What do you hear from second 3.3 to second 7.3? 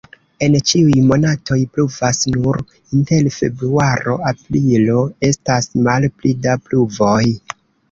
februaro-aprilo estas malpli da pluvoj.